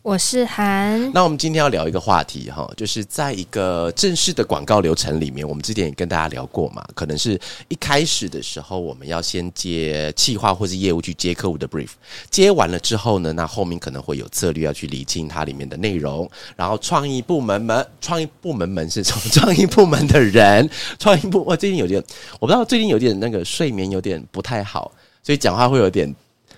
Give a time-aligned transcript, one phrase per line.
[0.00, 11.88] 我是韩，那我们今天要聊一个话题哈，就是在一个正式的广告流程里面，我们之前也跟大家聊过嘛，可能是一开始的时候，我们要先接企划或是业务去接客户的 brief，
[12.30, 22.02] 接完了之后呢，那后面可能会有策略要去理清它里面的内容，然后创意部门们，创意部门们是从创意部门的人，创意部我最近有点，
[22.40, 24.90] 我不知道最近有点那个睡眠有点不太好，
[25.22, 26.14] 所以讲话会有点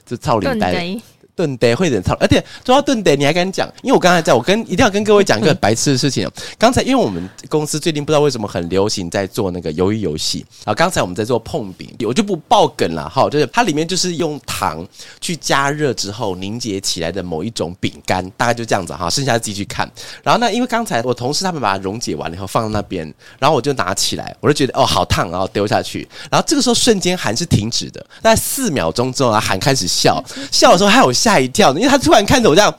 [0.07, 1.01] 就操领带。
[1.41, 3.67] 炖得会点操，而且说到炖得，你还敢讲？
[3.83, 6.31] 因为我刚才在我跟一定要跟各位讲一个白痴的事情。
[6.59, 10.75] 刚才因为我们公司最近不知道为什么很流行在做那个鱿鱼游戏啊。
[10.75, 13.27] 刚才我们在做碰饼，我就不爆梗了哈。
[13.31, 14.87] 就是它里面就是用糖
[15.19, 19.09] 去加热之后凝结起来的某一种饼干，大概就这样子哈。
[19.09, 19.91] 剩下自己去看。
[20.23, 26.07] 然后呢，因为刚才我同事他们把它溶解完了以后放在那边，然后我就拿起来，我就觉得哦好烫，然后丢下去。
[26.31, 31.30] 然后这个时候瞬间喊是停止的，在四秒钟之后啊，喊开始笑，笑的时候还有下。
[31.31, 32.71] 吓一跳，因为他突然看着我这样，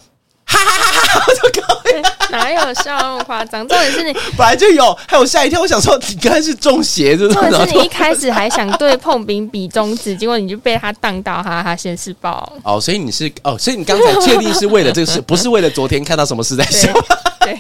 [0.45, 1.23] 哈哈哈哈！
[1.27, 1.81] 我就搞，
[2.31, 3.65] 哪有笑那么夸张？
[3.65, 5.61] 重点是你 本来就有，还有吓一跳。
[5.61, 7.39] 我想说，你刚才是中邪，是不是？
[7.39, 12.51] 重点是你一开始还想对碰饼比中指，结果你就被他当到，哈哈，先是爆。
[12.63, 16.91] 哦，所以你是哦，所以你刚才确定是为了这个事，不是为了昨天看到什么事在笑。
[17.39, 17.57] 对。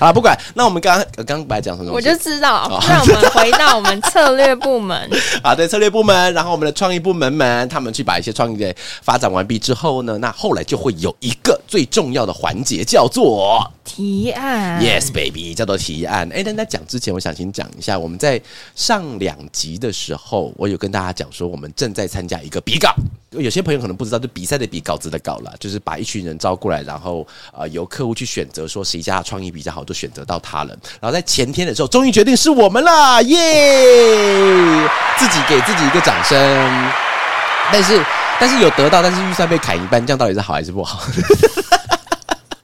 [0.00, 1.92] 啊，不管，那我们刚刚刚本来讲什么？
[1.92, 5.10] 我就知道，让我们回到我们策略部门
[5.42, 14.80] 啊，对，策略部门，然后我们的创意部门们，他们去把一些创意给发展完毕之后呢，那后来就会有一个最重要的环节，叫做提案。
[14.80, 16.28] Yes, baby，叫做提案。
[16.32, 18.40] 哎，但在讲之前，我想先讲一下，我们在
[18.74, 22.94] 上两集的时候，我有跟大家讲说，我们正在参加一个比稿。
[23.32, 30.76] 有些朋友可能不知道，就比赛的比稿子的稿了，就是把一群人招过来，然后呃由客户去选择说谁家的创意比较好，就选择到他了。
[31.00, 34.88] 然后在前天的时候，终于决定是我们啦，耶！
[35.16, 36.38] 自己给自己一个掌声。
[37.72, 38.04] 但是
[38.38, 41.00] 但是有得到，但是预算被砍一半，这样到底是好还是不好？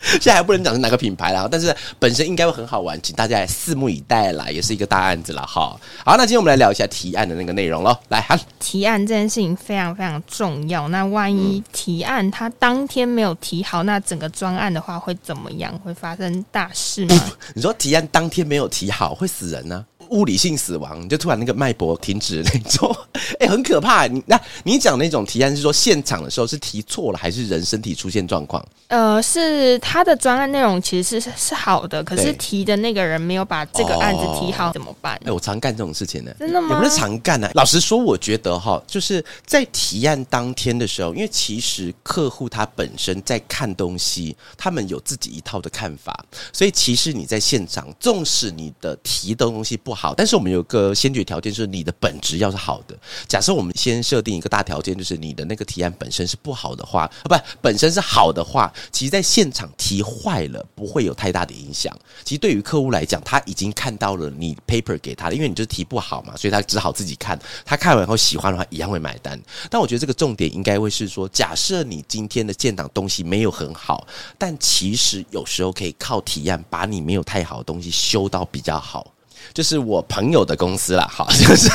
[0.04, 5.78] 现在还不能讲是哪个品牌啦，但是本身应该会很好玩，请大家来拭目以待啦，也是一个大案子了哈。
[6.04, 7.96] 好，那今天我们来聊一下提案的那个内容喽。
[8.08, 10.88] 来，哈，提案这件事情非常非常重要。
[10.88, 15.76] 那万一提案他当天没有提好，那整个专案的话会怎么样？
[15.84, 17.30] 会发生大事吗？
[17.54, 19.84] 你说提案当天没有提好，会死人呢？
[20.10, 22.94] 物理性死亡，就突然那个脉搏停止那种，
[23.38, 24.06] 哎，很可怕。
[24.06, 28.64] 你那你讲那种提案是说现场的时候是提错了，还是人身体出现状况？
[28.88, 35.18] 呃，是他的专案内容其实是是好的，可是提的那个人没有把这个案子提好，怎么办？
[35.24, 36.68] 哎，我常干这种事情呢，真的吗？
[36.70, 37.50] 也不是常干呢。
[37.54, 50.14] 老实说，我觉得哈，就是在提案当天的时候，因为其实客户他本身在看东西，他们有自己一套的看法，所以其实你在现场，纵使你的提的东西不好。
[50.14, 52.96] 但是我们有个先决条件，就是你的本质要是好的。
[53.28, 61.96] 假设我们先设定一个大条件，就是你的那个提案本身是不好的话，啊，不，本身是好的话，其实在现场提坏了不会有太大的影响。
[62.24, 67.38] 其实对于客户来讲，他已经看到了你 paper 给他的，因为你就是提不好嘛，所以他只好自己看。
[67.64, 69.40] 他看完后喜欢的话，一样会买单。
[69.70, 74.06] 但我觉得这个重点应该会是说，假设你今天的建档东西没有很好，
[74.38, 79.13] 但其实有时候可以靠提案把你没有太好的东西修到比较好。
[79.52, 81.68] 就是我朋友的公司啦，好， 就是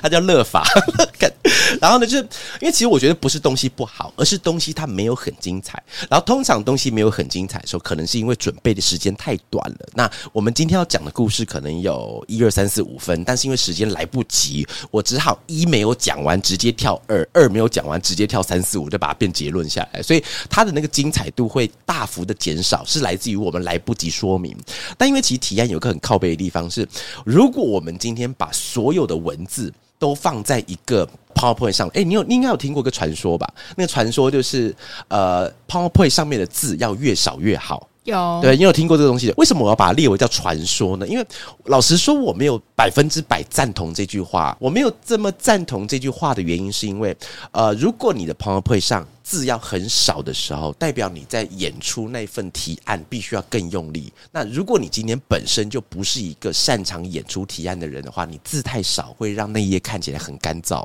[0.00, 0.64] 他叫乐法。
[1.80, 2.22] 然后呢，就是
[2.60, 5.82] 因为其实我觉得不是东西不好，而是东西它没有很精彩。
[6.08, 9.78] 然后通常东西没有很精彩的时候，可能是因为准备的时间太短了。
[9.94, 20.02] 那我们今天要讲的故事可能有一二三四五分，但是因为时间来不及，我只好一没有讲完直接跳二，二没有讲完直接跳三四五，就把它变结论下来。
[20.02, 24.56] 所以它的那个精彩度会大幅的减少，是来自于我们来不及说明。
[24.98, 26.86] 但因为其实提案有个很靠背的地方是，
[27.24, 33.52] 如果我们今天把所有的文字都放在一个 PowerPoint 上，哎，你有你应该有听过个传说吧？
[33.76, 34.74] 那个传说就是，
[35.08, 37.88] 呃，PowerPoint 上面的字要越少越好。
[38.04, 39.32] 有对，你有听过这个东西？
[39.36, 41.06] 为什么我要把它列为叫传说呢？
[41.06, 41.24] 因为
[41.66, 44.56] 老实说，我没有百分之百赞同这句话。
[44.58, 47.16] 我没有这么赞同这句话的原因，是因为，
[47.52, 54.12] 呃，如果你的 PowerPoint 上字要很少的时候，代表你在演出那份提案必须要更用力。
[54.32, 60.84] 那如果你今天本身就不是一个擅长演出提案的人的话，你字太少会让那一页看起来很干燥。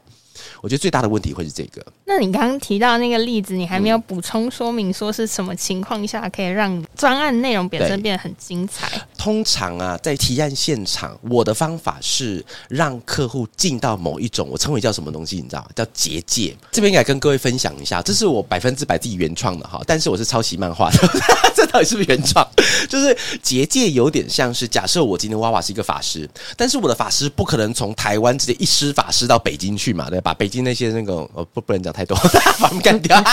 [0.61, 1.85] 我觉得最大的问题会是这个。
[2.05, 8.89] 那你刚刚提到那个例子，你还没有补充说明，说是什么情况下可以让专案内容本身变得很精彩？
[9.17, 15.69] 通常啊，在提案现场，我的方法是让客户进到某一种我称为叫什么东西，你知道吗？
[15.75, 16.55] 叫结界。
[16.71, 20.97] 这边应该跟各位分享一下，这是我百分之百自己原创的哈，但是我是抄袭漫画的，
[21.55, 22.47] 这到底是不是原创？
[22.87, 32.17] 就是结界有点像是假设我今天娃娃是一个法师，但是我的法师不可能从台湾直接一施法师到北京去嘛，对，把北京那些那个呃不不能讲太多，
[32.59, 33.23] 把他们干掉，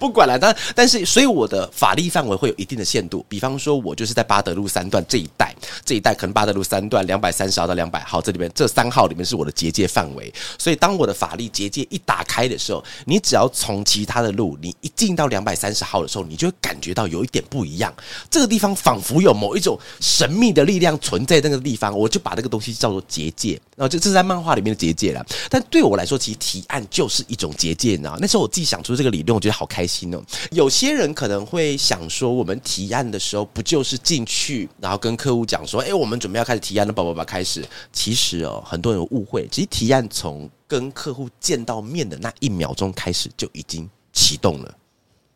[0.00, 0.36] 不管了。
[0.36, 5.54] 但但是所以我的法力范围会有一定的限度，比方说我就是在巴德路三段这一带，
[5.84, 17.94] 这一带可能巴德路三段两百三十号到两百号这里面这三号里面是我的结界范围，所以当我的法力结界一打开的时候，你只要从其他的路，你一进到两百三十号的时候，你就会感觉到有一点不一样，
[18.28, 25.24] 这个地方仿佛有某一种神秘的力量存在那个地方，我就把那个东西叫做结界，然后这这是在漫画里面的结界了。
[25.48, 28.16] 但对我来说，其实提案就是一种结界，呢？
[28.20, 30.22] 那时候我自己想出这个理论，我觉得好开心哦。
[30.50, 37.64] 有些人可能会想说，我们提案的时候不就是进去，然后跟客户讲说，哎，我们准备要开始提案了，宝宝宝开始。
[37.92, 44.74] 其实哦，很多人误会，其实提案从跟客户见到面的那一秒钟开始就已经启动了。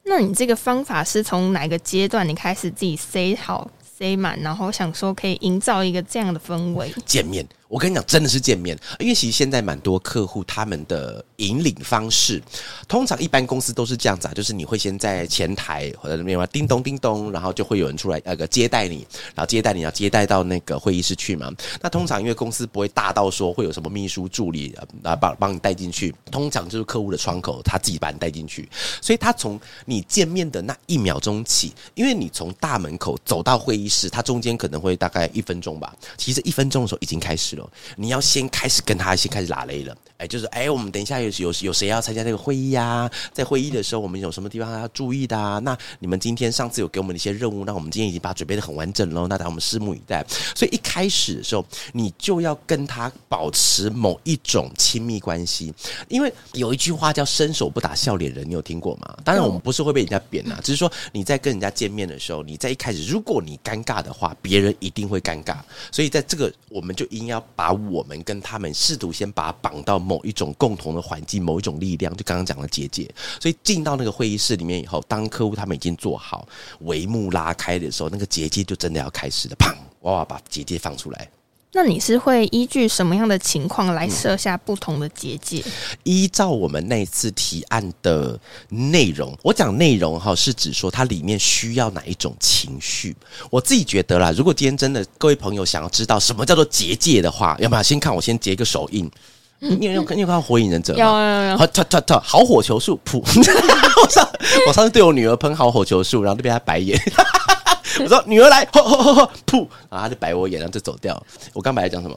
[0.04, 6.92] 那你这个方法是从哪个阶段你开始自己塞好塞满，然后想说可以营造一个这样的氛围？
[7.04, 7.46] 见面。
[7.68, 12.40] 我跟你讲，真的是见面，因为其实现在蛮多客户他们的引领方式，
[12.86, 19.04] 通常一般公司都是这样子啊，就是你会先在前台或者那边叮咚叮咚，然后就会有人出来那个接待你，
[19.34, 21.50] 然后接待你要接待到那个会议室去嘛。
[21.80, 24.72] 那通常因为公司不会大到说会有什么秘书助理
[25.02, 28.68] 啊帮帮你带进去，通常就是客户的窗口他自己把你带进去，
[29.00, 37.55] 所以他从你见面的那一秒钟起，因为你从大门口走到会议室，他中间可能会大概一分钟吧，其实一分钟的时候已经开始。
[37.96, 43.10] 你要先开始跟他先开始拉雷了，哎，就是哎，我们等一下有有有谁要参加这个会议呀？
[43.32, 45.58] 在会议的时候，我们有什么地方要注意的啊？
[45.58, 49.26] 那你们今天上次有给我们的一些任务，那我们今天已经把准备的很完整喽。
[49.28, 50.24] 那让我们拭目以待。
[50.54, 55.72] 所以一开始的时候，你就要跟他保持某一种亲密关系，
[56.08, 59.16] 因为有一句话叫“伸手不打笑脸人”，你有听过吗？
[59.24, 65.56] 当然，我们不是会被人家贬啊，只是说你在跟人家见面的时候，你在一开始，如果你尴尬的话，别人一定会尴尬。
[65.90, 67.42] 所以在这个，我们就应要。
[67.54, 73.12] 把我们跟他们试图先把绑到某一种共同的环境，某一种力量，就刚刚讲的结界。
[73.40, 76.46] 所以进到那个会议室里面以后，当客户他们已经做好
[76.84, 79.56] 帷幕拉开的时候，那个结界就真的要开始了。
[79.56, 79.74] 砰！
[80.02, 81.28] 娃娃把结界放出来。
[81.72, 85.62] 那你是会依据什么样的情况来设下不同的结界？
[86.04, 88.38] 依照我们那次提案的
[88.70, 93.14] 内容，我讲内容哈，是指说它里面需要哪一种情绪。
[93.50, 99.10] 我自己觉得啦，如果今天真的各位朋友想要知道什么叫做结界的话，要不要先看我先截一个手印？
[99.78, 101.02] 你有你有看《火影忍者》吗？
[101.02, 101.56] 有有有。
[101.56, 103.18] 好，特特特，好火球术，噗！
[104.02, 104.28] 我上
[104.68, 107.00] 我上次对我女儿喷好火球术，然后就被她白眼。
[108.00, 111.20] 我说女儿来，吼吼吼吼噗，然后她就白我眼，然后就走掉。
[111.54, 112.14] 我刚本来讲什么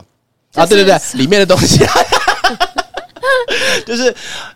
[0.55, 0.65] 啊？
[0.65, 1.79] 对对对，里面的东西，
[3.85, 4.13] 就是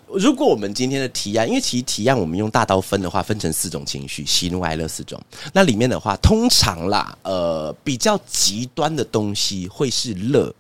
[0.07, 5.18] 如果我们今天的提案，因为其实提案我们用大刀分的话，分成四种情绪，喜怒哀乐四种。
[5.53, 10.53] 那里面的话，通常啦，呃，比较极端的东西会是乐，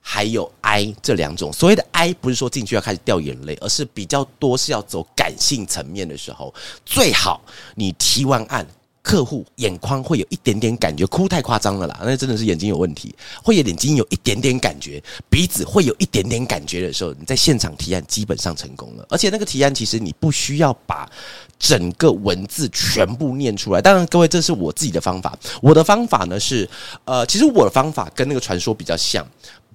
[0.00, 1.52] 还有哀这两种。
[1.52, 6.52] 所谓的哀，不是说进去要开始掉眼泪，而是比较多是要走感性层面的时候，
[6.84, 7.40] 最好
[7.74, 8.66] 你提完案。
[9.02, 13.12] 客户眼眶会有一点点感觉，哭太夸张了啦，那真的是眼睛有问题。
[13.42, 19.06] 会有眼睛有一点点感觉，鼻子会有一点点感觉的时候，你在现场提案基本上成功了。
[19.08, 21.10] 而且那个提案其实你不需要把
[21.58, 23.80] 整个文字全部念出来。
[23.80, 25.36] 当然，各位这是我自己的方法。
[25.62, 26.68] 我的方法呢是，
[27.06, 29.26] 呃，其实我的方法跟那个传说比较像。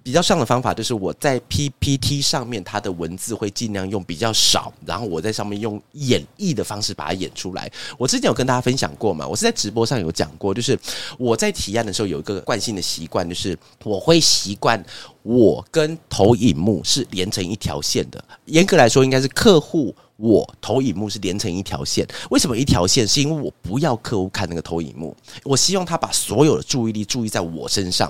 [0.05, 7.67] 比较上的方法就是我在 PPT 上面，它的文字会尽量用比较少，然后我在上面用演绎的方式把它演出来。
[7.97, 10.77] 我之前有跟大家分享过嘛，我是在直播上有讲过，就是
[11.17, 14.79] 我在提案的时候有一个惯性的习惯，就是我会习惯
[15.25, 18.23] 我跟投影幕是连成一条线的。
[18.45, 19.93] 严格来说，应该是客户。
[20.17, 23.05] 我投影幕是连成一条线，为什么一条线？
[23.05, 25.13] 是因为我不要客户看那个投影幕，
[25.43, 28.09] 我希望他把所有的注意力注意在我身上。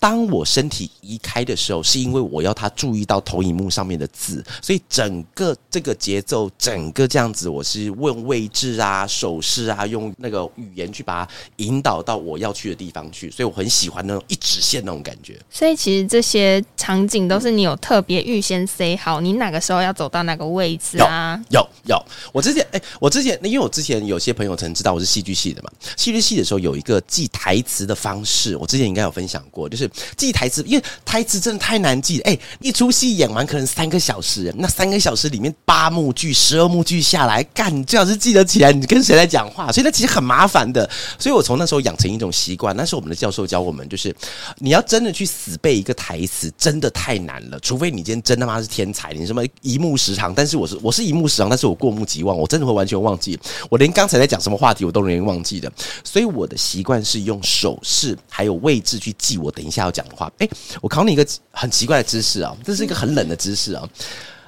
[0.00, 13.30] 当我身体移开的时候，是因为我要他注意到投影幕上面的字，所以整个这个节奏，整个这样子，我是问位置啊、手势啊，用那个语言去把它引导到我要去的地方去。
[13.30, 15.38] 所以我很喜欢那种一直线那种感觉。
[15.50, 21.40] 所以其实这些场景都是你有特别预先塞好，你哪个时候要走到哪个位置啊？
[21.50, 21.96] 有有，
[22.32, 32.20] 我之前哎，我之前因为我之前有些朋友曾知道我是戏剧系的嘛，戏剧系的时候有一个记台词的方式，我之前应该有分享过，就是记台词，因为台词真的太难记。
[32.22, 40.88] 哎，一出戏演完可能三个小时，那三个小时里面八幕剧、十二幕剧下来，干你最好是记得起来你跟谁在讲话，所以那其实很麻烦的。
[41.18, 44.14] 所以我从那时候养成一种习惯，那是我们的教授教我们，就是
[44.58, 47.58] 你要真的去死背一个台词，真的太难了。
[47.60, 53.38] 除非你今天真他妈是天才，你什么一目十行，但是我是我是一目十行，但是我过目即忘，我真的会完全忘记，
[53.70, 55.70] 我连刚才在讲什么话题我都容易忘记的。
[56.04, 60.30] 所以我的习惯是用手势还有位置去记我等一下要讲的话。
[60.38, 63.88] 诶，我考你一个很奇怪的知识啊，这是一个很冷的知识啊。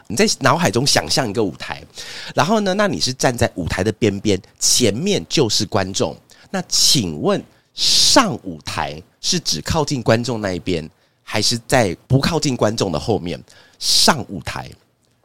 [0.06, 1.82] 你在脑海中想象一个舞台，
[2.34, 6.14] 然后呢，那你是站在舞台的边边，前面就是观众。
[6.50, 10.88] 那请问上舞台是指靠近观众那一边，
[11.24, 13.42] 还是在不靠近观众的后面？
[13.80, 14.70] 上舞台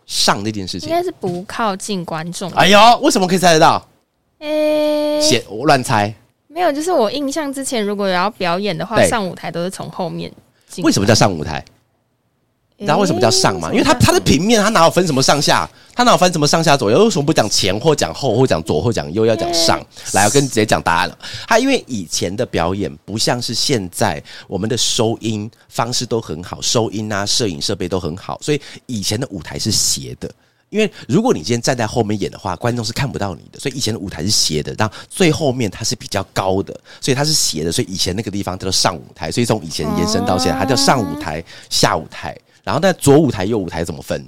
[0.06, 2.52] 上那件事情应该是不靠近观众。
[2.54, 3.88] 哎呦，为什么可以猜得到？
[4.40, 6.14] 诶、写我乱猜，
[6.48, 10.32] 没有，就是我印象之前如果有要表演的话，上舞台都是从后面
[10.68, 10.84] 进。
[10.84, 11.64] 为什么叫上舞台？
[12.80, 13.70] 你知道为什么叫上吗？
[13.74, 15.70] 因为它它的平平面，它哪有分什么上下？
[15.94, 17.04] 它哪有分什么上下左右？
[17.04, 19.86] 为什么不讲前或讲后，或讲左或讲右，要讲上？
[20.14, 21.18] 来，我跟你直接讲答案了。
[21.46, 30.32] 它因为以前的表演不像是现在，我们的收音方式都很好，收音啊、摄影设备都很好，所以以前的舞台是斜的。
[30.70, 42.38] 因为如果你今天站在后面演的话，观众是看不到你的，所以以前的舞台是斜的，然后最后面它是比较高的，所以它是斜的，所以以前那个地方叫做上舞台，所以从以前延伸到现在，它叫上舞台、下舞台，
[42.70, 44.24] 然后但左舞台、右舞台怎么分？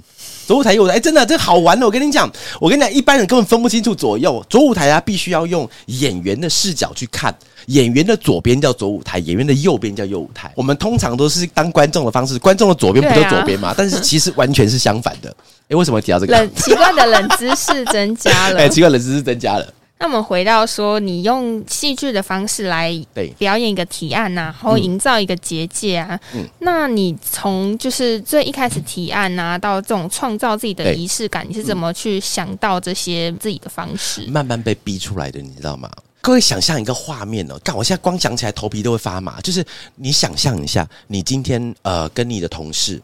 [0.48, 1.86] 左舞台、右舞台，哎，真的这好玩哦！
[1.86, 2.28] 我跟你讲，
[2.60, 4.44] 我跟你讲，一般人根本分不清楚左右。
[4.50, 7.32] 左舞台啊，必须要用演员的视角去看，
[7.66, 10.52] 演员的左边叫左舞台，演员的右边叫右舞台。
[10.56, 13.72] 我们通常都是当观众的方式，观众的左边不就左边嘛？
[13.78, 15.32] 但是其实完全是相反的。
[15.68, 16.36] 哎，为什么提到这个？
[16.36, 18.58] 冷奇怪的冷知识增加了。
[18.66, 19.72] 哎，奇怪，冷知识增加了。
[20.02, 22.92] 那我们回到说，你用戏剧的方式来
[23.38, 26.18] 表演一个提案呐、然后营造一个结界啊。
[26.34, 34.26] 嗯那你从就是最一开始提案呐、到这种创造自己的对仪式感，你是怎么去想到这些自己的方式？
[34.26, 35.88] 慢慢被逼出来的，你知道吗？
[36.20, 39.40] 各位想象一个画面哦，看，我现在光想起来头皮都会发麻。
[39.40, 43.00] 就是你想象一下，你今天呃跟你的同事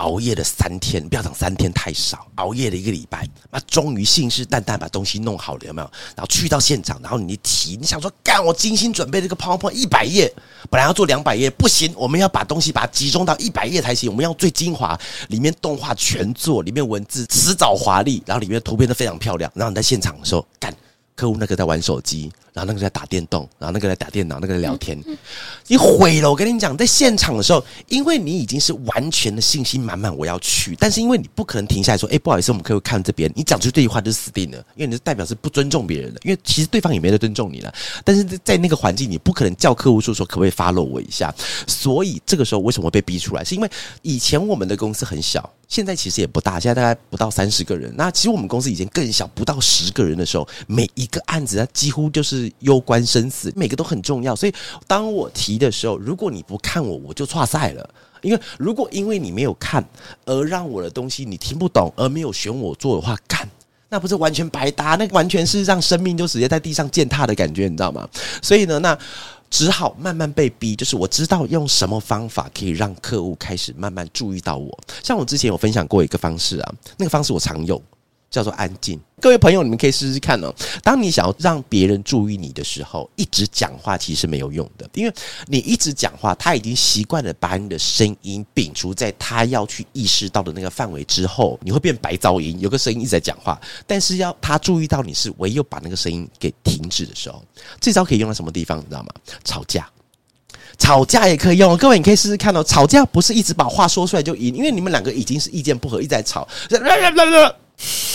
[0.00, 5.90] 熬夜了三天，不要讲三天太少，熬夜了一个礼拜，那终于信誓旦旦把东西弄好了，有没有？
[6.16, 10.32] 然后去到现场，然后你一提，你想说干，我精心准备这个 PowerPoint 一百页，
[10.70, 20.74] 本来要做两百页，不行，我们要把东西把它集中到一百页才行，我们要最精华，里面动画全做，里面文字迟早华丽，然后里面图片都非常漂亮，然后你在现场的时候干。
[21.16, 24.98] 客户那个在玩手机，然后那个在打电动，然后那个在打电脑，那个在聊天，
[25.66, 26.30] 你毁了。
[26.30, 37.72] 我跟你讲，在现场的时候，因为你已经是完全的信心满满，我要去，但是因为你不可能停下来说，哎、不好意思，我们客户看这边，你讲出这句话就死定了，因为你是代表是不尊重别人的，因为其实对方也没得尊重你了。
[38.04, 41.34] 但是在那个环境，你不可能叫客户说说可不可以 follow 我一下，
[41.66, 43.44] 所以这个时候为什么会被逼出来？
[43.44, 43.70] 是因为
[44.02, 47.92] 以前我们的公司很小，现在其实也不大，现在大概不到三十个人。
[47.96, 54.36] 那其实我们公司以前更小，不到十个人的时候，每一个案子它几乎就是攸关生死，每个都很重要。
[54.36, 54.54] 所以
[54.86, 57.90] 当我提的时候，如果你不看我，我就错赛了。
[58.22, 59.82] 因为如果因为你没有看
[60.26, 63.48] 而让我的东西你听不懂，而没有选我做的话，干。
[63.88, 68.08] 那不是完全白搭，那完全是让生命就直接在地上践踏的感觉，你知道吗？
[68.40, 68.96] 所以呢，那
[69.50, 74.78] 只好慢慢被逼，就是我知道用什么方法可以让客户开始慢慢注意到我。
[75.02, 77.82] 像我之前有分享过一个方式啊，那个方式我常用，
[78.30, 78.98] 叫做安静。
[79.20, 80.54] 各位朋友，你们可以试试看哦。
[80.82, 85.12] 当你想要让别人注意你的时候，一直讲话其实没有用的，因为
[85.46, 97.44] 你一直讲话，他已经习惯了把你的声音摒除在他要去意识到的那个范围之后，你会变白噪音，有个声音一直在讲话，但是要他注意到你是唯有把那个声音给停止的时候，
[97.80, 98.78] 这招可以用在什么地方？
[98.78, 99.08] 你知道吗？
[99.44, 99.88] 吵架。
[100.78, 102.64] 吵架也可以用，各位你可以试试看哦。
[102.64, 106.48] 吵架不是一直把话说出来就赢，因为你们两个已经是意见不合，一直在吵，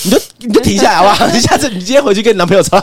[0.04, 1.28] 你就你就停下来好不好？
[1.34, 2.78] 你下次你今天回去跟你男朋友吵，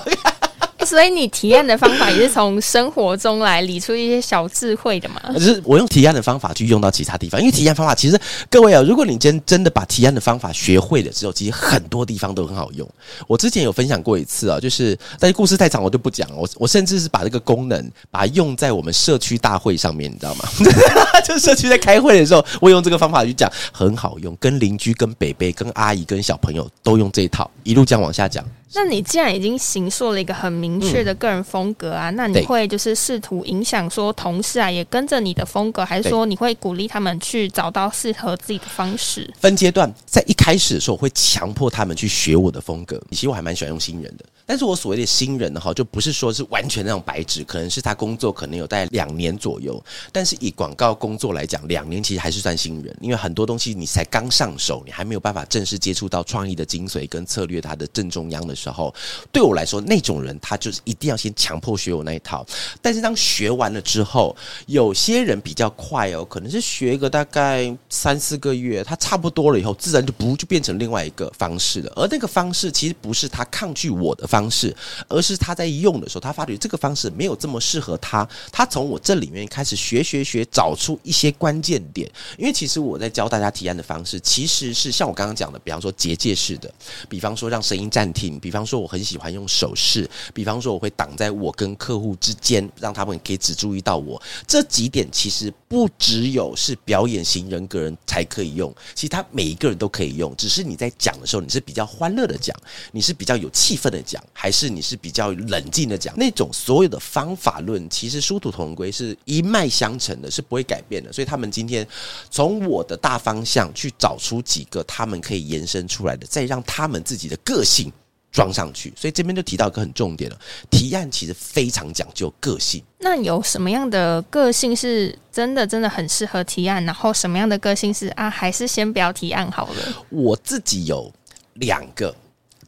[0.86, 5.20] 所以你提案的方法也是从生活中来理出一些小智慧的嘛？
[5.34, 8.20] 就是我用提案的方法去用到其他地方，因为提案方法其实
[8.50, 12.88] 各位啊，如果你今天真的把提案的方法学会了之后，其实很多地方都很好用。
[13.26, 16.36] 我之前有分享过一次啊，就是但是故事太长，我就不讲了。
[16.36, 20.44] 我我甚至是把这个功能把它用在我们社区大会上面，你知道吗？
[21.24, 28.44] 就社区在开会的时候，我用这个方法去讲，很好用，跟邻居、跟北北、跟阿姨、跟小朋友都用这一套，一路这样往下讲。
[28.74, 39.32] 那你既然已经形塑了一个很明确的个人风格啊，那你会就是试图影响说同事啊也跟着你的风格，还是说你会鼓励他们去找到适合自己的方式？
[39.40, 43.00] 分阶段，在一开始的时候，我会强迫他们去学我的风格。
[43.10, 49.82] 其实我还蛮喜欢用新人的，但是我所谓的新人哈，就不是说是完全那种白纸，可能是他工作可能有在两年左右。
[50.12, 58.94] 但是以广告工作来讲，两年其实还是算新人，因为很多东西你才刚上手，你还没有办法正式接触到创意的精髓跟策略它的正中央的时候，
[59.32, 62.44] 对我来说，那种人他就是一定要先强迫学我那一套。
[62.82, 71.90] 但是当学完了之后，有些人比较快哦，可能是学个大概三四个月，他差不多了以后，自然就不就变成另外一个方式了。
[71.96, 74.74] 而那个方式其实不是他抗拒我的方方式，
[75.08, 78.28] 而是他在用的时候，他发觉这个方式没有这么适合他。
[78.50, 82.10] 他从我这里面开始学学学，找出一些关键点。
[82.36, 86.72] 因为其实我在教大家提案的方式，其实是像我刚刚讲的，比方说结界式的，
[87.08, 94.20] 比方说让声音暂停，比方说我很喜欢用手势，比方说我会挡在我跟客户之间，让他们可以只注意到我。
[94.46, 102.56] 这几点其实不只有是表演型人格人才可以用，其实他每一个人都可以用，只是你在讲的时候，你是比较欢乐的讲，
[102.90, 106.12] 你是比较有气氛的讲，还是你是比较冷静的讲？
[106.16, 111.12] 那种所有的方法论，其实殊途同归，是一脉相承的，是不会改变的。
[111.12, 111.86] 所以他们今天
[112.30, 117.92] 从我的大方向去找出几个他们可以延伸出来的，再让他们自己的个性
[118.32, 118.92] 装上去。
[118.96, 120.38] 所以这边就提到一个很重点了，
[120.70, 122.82] 提案其实非常讲究个性。
[122.98, 126.82] 那有什么样的个性是真的真的很适合提案？
[126.84, 130.04] 然后什么样的个性是啊，还是先不要提案好了？
[130.08, 131.12] 我自己有
[131.54, 132.14] 两个，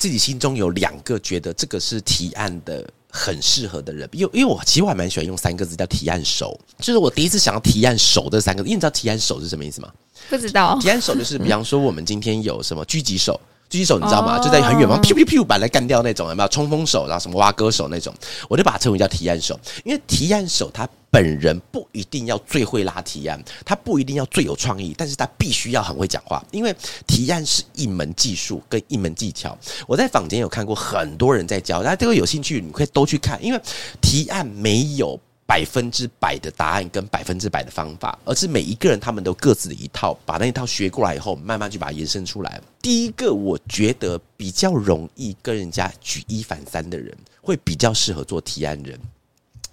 [0.04, 9.90] 自己心中有两个觉得这个是提案的很适合的人，因为因为我其实我还蛮喜欢用三个字叫提案手，就是我第一次想要提案手这三个字，因为你知道提案手是什么意思吗？
[10.28, 10.78] 不知道。
[10.78, 13.40] 提案手就是比方说我们今天有什么狙击手。
[13.74, 14.38] 狙击手你知道吗？
[14.38, 18.14] 就在很远方，噗噗噗把来干掉那种，有没有冲锋手，然后什么挖歌手那种，
[18.48, 19.58] 我就把它称为叫提案手。
[19.82, 26.40] 因为提案手他本人不一定要最会拉提案，他不一定要最有创意，但是他必须要很会讲话。
[26.52, 26.72] 因为
[27.04, 29.58] 提案是一门技术跟一门技巧。
[29.88, 33.44] 我在坊间有看过很多人在教，大家都有兴趣，你可以都去看。
[33.44, 33.60] 因为
[34.00, 35.18] 提案没有。
[35.46, 42.60] 百分之百的答案跟百分之百的方法，而是每一个人他们都各自的一套，把那一套学过来以后，慢慢去把它延伸出来。
[42.80, 48.98] 第一个，我觉得比较容易跟人家举一反三的人，会比较适合做提案人。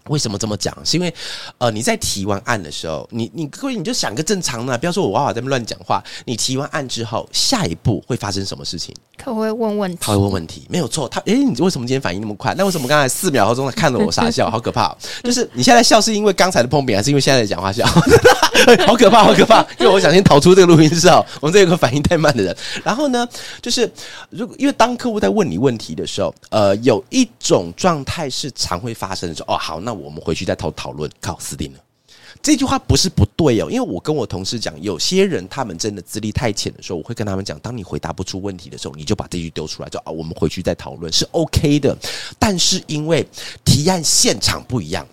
[0.08, 0.75] 为什么这么讲？
[0.84, 1.13] 是因为，
[1.58, 6.03] 呃，你在提完案的时候，你你各位你就想个正常的，不要说我娃娃在那乱讲话。
[6.25, 8.93] 你提完案之后，下一步会发生什么事情？
[9.17, 11.08] 他会问问题，他会问问题，没有错。
[11.08, 12.56] 他，诶，你为什么今天反应那么快？
[12.56, 14.49] 那为什么刚才四秒钟看着我傻笑？
[14.52, 14.95] 好可怕！
[15.23, 17.86] 就是你现在笑是因为刚才的碰饼，还是因为现在的讲话笑？
[18.86, 19.62] 好可怕，好可怕！
[19.80, 21.23] 因为我想先逃出这个录音室哦。
[21.39, 22.56] 我们这有个反应太慢的人。
[22.84, 23.28] 然后呢，
[23.62, 23.91] 就是
[24.30, 31.12] 如果因为当客户在问你问题的时候，呃，有一种状态是常会发生的，说哦，好，那那我们回去再讨讨论。
[31.19, 31.80] 靠，死定了！
[32.41, 41.95] 这句话不是不对哦，因为我跟我同事讲，有些人他们真的资历太浅的时候，我会跟他们讲，当你回答不出问题的时候，你就把这句丢出来，就啊，我们回去再讨论是 OK 的。
[42.39, 43.27] 但是因为
[43.65, 45.06] 提案现场不一样。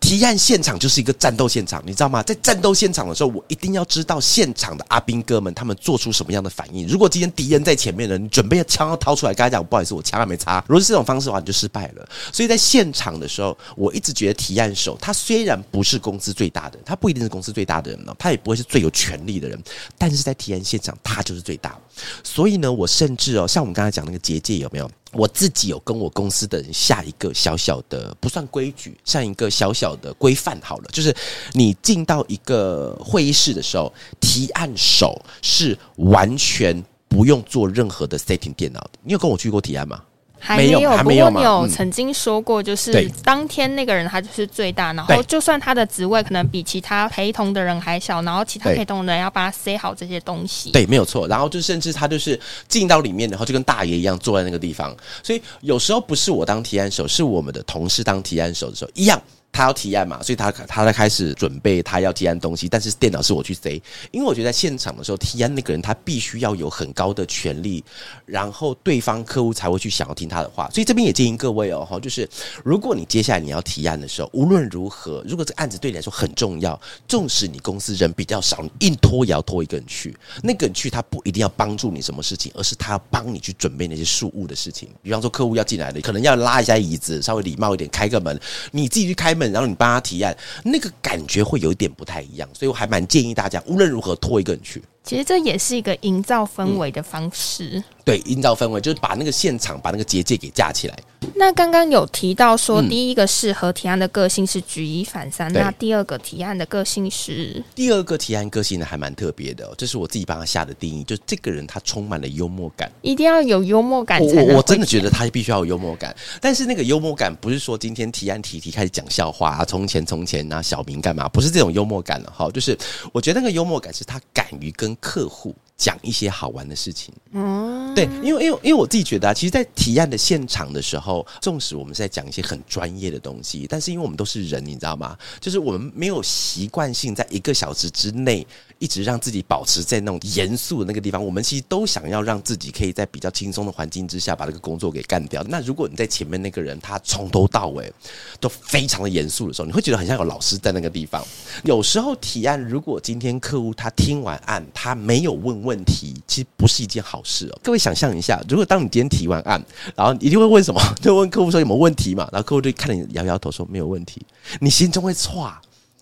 [0.00, 2.22] 提案现场就是一个战斗现场，你知道吗？
[2.22, 6.86] 在战斗现场的时候，我一定要知道现场的阿兵哥们他们做出什么样的反应。
[6.86, 10.64] 如果今天敌人在前面呢，你准备枪要掏出来，跟他讲不好意思，我枪还没插。
[10.66, 12.08] 如果是这种方式的话，你就失败了。
[12.32, 19.62] 所以在现场的时候，我一直觉得提案手他虽然不是公司最大的，他不一定是公司最大的人呢，他也不会是最有权力的人，
[19.98, 21.78] 但是在提案现场，他就是最大。
[22.22, 24.90] 所以呢，我甚至哦，像我们刚才讲那个结界有没有？
[25.12, 31.14] 我自己有跟我公司的人下一个小小的不算规矩，像一个小小的规范好了，就是
[31.52, 38.90] 你进到一个会议室的时候，提案手是完全不用做任何的 setting 电脑的。
[39.02, 40.02] 你有跟我去过提案吗？
[40.42, 50.70] 还没有，不过你有曾经说过，就是当天那个人他就是最大，然后就算他的职位可能比其他陪同的人还小，然后其他陪同的人要帮他塞好这些东西。
[50.70, 51.28] 对，没有错。
[51.28, 54.96] 然后就甚至他就是进到里面，然后就跟大爷一样坐在那个地方。
[55.22, 59.20] 所以有时候不是我当提案手，是我们的同事当提案手的时候一样。
[59.52, 63.82] 他要提案嘛，所以他他在开始准备他要提案东西，但是电脑是我去塞，
[64.12, 67.82] 因为我觉得在现场的时候提案那个人他必须要有很高的权利，
[68.24, 72.28] 然后对方客户才会去想要听他的话，所以这边也建议各位哦，哈，就是
[72.64, 88.38] 如果你接下来你要提案的时候，无论如何，如果这案子对你来说很重要，纵使你公司人比较少，你硬拖也要拖一个人去，那个人去他不一定要帮助你什么事情，而是他要帮你去准备那些事务的事情，比方说客户要进来了，可能要拉一下椅子，稍微礼貌一点，开个门，
[88.70, 89.39] 你自己去开。
[89.52, 94.82] 然后你帮他提案，那个感觉会有一点不太一样，所以我还蛮建议大家，无论如何拖一个人去。
[95.02, 97.82] 其实这也是一个营造氛围的方式。
[98.04, 100.96] 对，营造氛围就是把那个现场把那个结界给架起来。
[101.34, 107.62] 那刚刚有提到说，第一个适合提案的个性是举一反三，那第二个提案的个性是？
[107.74, 114.20] 第二个提案个性呢，还蛮特别的，这是我自己帮他下的定义，就这个人他充满了幽默感，一定要有幽默感。
[114.22, 121.28] 我我真的觉得他必须要有幽默感，但是那个幽默感不是说今天提案提提开始讲笑话啊，从前从前啊，小明干嘛？
[121.28, 122.76] 不是这种幽默感了哈，就是
[123.12, 125.54] 我觉得那个幽默感是他敢于跟客户。
[125.80, 135.16] 讲一些好玩的事情，嗯，对，因为因为因为我自己觉得啊，其实，在提案的现场的时候，纵使我们是在讲一些很专业的东西，但是因为我们都是人，你知道吗？
[135.40, 138.46] 就是我们没有习惯性在一个小时之内。
[138.82, 145.42] 一直让自己保持在那种严肃的那个地方，我们其实都想要让自己可以在比较轻松的环境之下把这个工作给干掉。
[145.50, 147.92] 那如果你在前面那个人他从头到尾
[148.40, 151.22] 都非常的严肃的时候，你会觉得很像有老师在那个地方。
[151.62, 157.58] 有时候提案，如果今天客户他听完案，他没有问问问题，其实不是一件好事哦。
[157.62, 159.62] 各位想象一下，如果当你今天提完案，
[159.94, 160.80] 然后一定会问什么？
[161.00, 162.28] 就问客户说有没有问题嘛？
[162.32, 164.20] 然后客户就看你摇摇头说没有问题，
[164.60, 165.52] 你心中会错。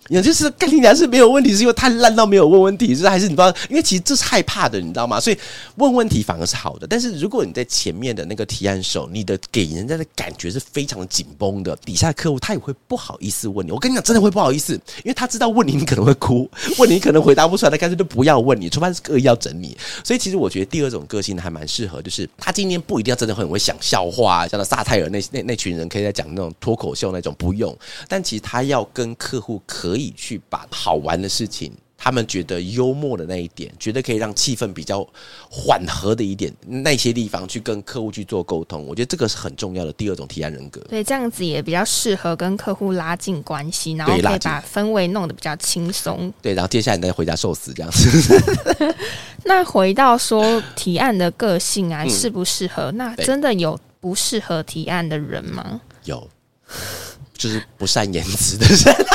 [0.08, 3.54] 也就是干听起来是没有问题，是因为太烂到没有问问题，是还是你不知道？
[3.68, 5.20] 因为其实这是害怕的，你知道吗？
[5.20, 5.38] 所以
[5.76, 6.86] 问问题反而是好的。
[6.86, 13.70] 但是如果你在前面的那个提案手，你的给人家的感觉是非常的紧绷的，底下的客户他也会不好意思问你。
[13.70, 14.72] 我跟你讲，真的会不好意思，
[15.04, 19.76] 因为他知道问你你可能会哭，问你可能回答不出来，他干脆就不要问你，除非是刻意要整你。
[20.02, 27.76] 所以其实我觉得第二种个性还蛮适合，就是他今天不一定要真的很会讲笑话，像那撒泰尔那那那群人可以在讲那种脱口秀那种不用，
[28.08, 30.66] 但其实他要跟客户可以去把。
[30.70, 35.06] 好玩的事情，他们觉得幽默的那一点，觉得可以让气氛比较
[35.50, 40.80] 缓和的一点，那些地方去跟客户去做沟通，我觉得这个是很重要的第二种提案人格。
[40.88, 46.32] 对，这样子也比较适合跟客户拉近关系，然后可以把氛围弄得比较轻松。
[46.40, 48.94] 对，然后接下来你再回家受死这样子。
[49.44, 52.92] 那回到说提案的个性啊，适不适合？
[52.92, 55.80] 那真的有不适合提案的人吗？
[56.04, 56.28] 有，
[57.38, 59.06] 就是不善言辞的人。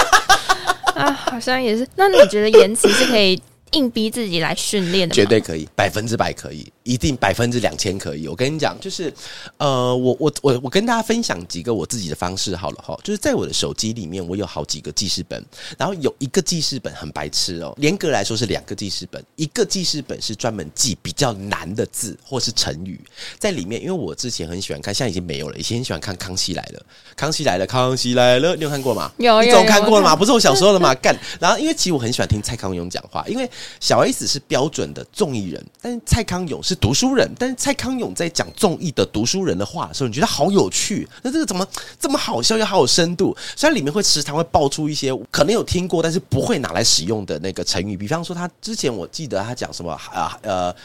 [0.95, 1.87] 啊，好像也是。
[1.95, 3.39] 那你觉得言辞是可以
[3.73, 5.13] 硬逼自己来训练的？
[5.13, 6.71] 绝对可以，百分之百可以。
[6.83, 9.11] 一定百分之两千可以，我跟你讲，就是，
[9.55, 15.41] 呃，我我我我跟大家分享几个我自己的方式好了哈，就是在我的手机里面，我有好几个记事本，
[15.77, 22.99] 然后有一个记事本很白痴哦，严格来说是两个记事本，一个记事本是专门记比较难的字或是成语，
[23.39, 26.79] 在里面，因为我之前很喜欢看，现在已经没有了，以前很喜欢看《康熙来了》，
[27.15, 29.09] 《康熙来了》，《康熙来了》，你有看过吗？
[29.19, 30.13] 有，你总看过了吗？
[30.17, 30.93] 不是我小时候的嘛？
[30.95, 33.49] 干，然后因为其实我很喜欢听蔡康永讲话，因为
[33.79, 41.07] 小 S 是标准的综艺人，但是蔡康永是读书人，但是蔡康永在讲综艺的读书人的话的时候，你觉得好有趣？
[41.21, 41.67] 那这个怎么
[41.99, 43.35] 这么好笑又好有深度？
[43.55, 50.75] 虽然里面会时常会爆出一些可能有听过，但是不会拿来使用的那个成语，比方说他之前我记得他讲什么啊呃。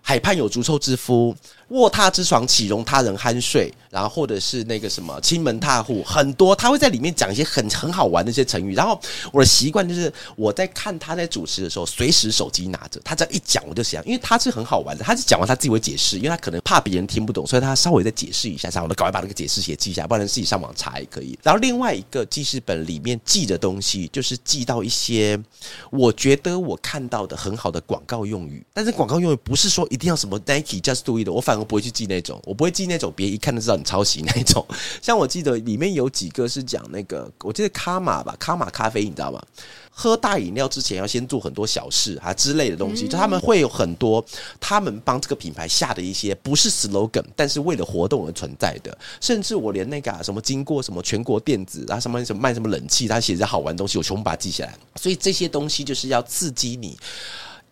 [0.00, 1.36] 海畔有足臭之夫，
[1.68, 3.72] 卧榻之床岂容他人酣睡？
[3.90, 8.74] 然后或者是那个什么亲门踏户，很多他会在里面讲一些很很好玩的一些成语。
[8.74, 9.00] 然后
[9.32, 21.38] 我的习惯就是我在看他在主持的时候，随时手机拿着，他这样一讲我就想，因为他是很好玩的，他是讲完他自己会解释，因为他可能怕别人听不懂，所以他稍微再解释一下，然后我就赶快把那个解释写记下，不然自己上网查也可以。
[21.42, 25.38] 然后另外一个记事本里面记的东西，就是记到一些
[25.90, 29.98] 我觉得我看到的很好的广告用语，但是广告用语不是说一。
[29.98, 34.64] 定要什么 Nike Just Do It，我反而不会去记那种，我不会记那种，别一看就知道你抄袭那种。
[35.02, 39.42] 像我记得里面有几个是讲那个，我记得卡玛吧，卡玛咖啡，你知道吗？
[39.90, 44.24] 喝大饮料之前要先做很多小事啊之类的东西，就他们会有很多
[44.60, 48.96] 他们帮这个品牌下的一些不是 slogan，但是为了活动而存在的。
[49.20, 54.78] 甚至我连那个什么经过什么全国电子啊什么什么卖什么冷气，他写着好玩东西，我全部把它记下来。
[54.94, 56.96] 所以这些东西就是要刺激你。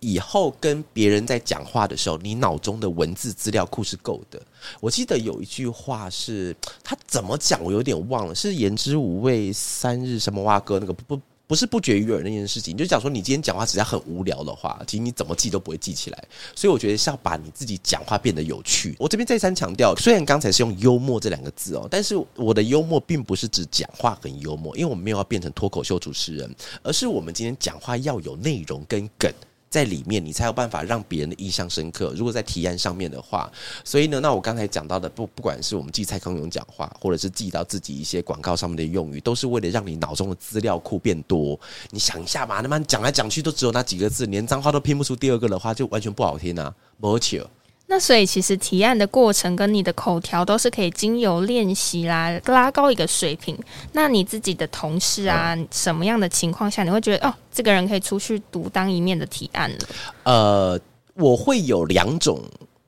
[0.00, 4.40] 以后跟别人在讲话的时候，你脑中的文字资料库是够的。
[4.80, 16.24] 我记得有一句话是，他怎么讲我有点忘了，是言之无味三日什么蛙哥那个不不是不绝于耳那件事情，就讲说你今天讲话实在很无聊的话，其实你怎么记都不会记起来。
[16.56, 18.96] 所以我觉得是要把你自己讲话变得有趣。
[18.98, 29.32] 我这边再三强调，虽然刚才是用幽默这两个字哦，但是我的幽默并不是指讲话很幽默，因为我们没有要变成脱口秀主持人，而是我们今天讲话要有内容跟梗。
[29.68, 32.12] 在里面，你才有办法让别人的印象深刻。
[32.16, 33.50] 如果在提案上面的话，
[33.84, 41.58] 所以呢，那我刚才讲到的，不不管是我们记蔡康永讲话，或者是记到自己一些广告上面的用语，都是为了让你脑中的资料库变多。
[41.90, 47.44] 你想一下嘛，那么讲来讲去都只有那几个字，连脏话都拼不出第二个的话，就完全不好听啊，没趣。
[47.88, 53.56] 那所以其实提案的过程跟你的口条都是可以经由练习啦，拉高一个水平。
[53.92, 59.78] 那你自己的同事啊，什么样的情况下你会觉得哦，这个人可以出去独当一面的提案呢？
[60.24, 60.80] 呃，
[61.14, 62.42] 我会有两种